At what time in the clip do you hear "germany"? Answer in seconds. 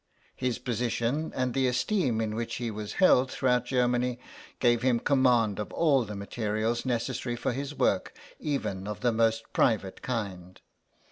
3.67-4.17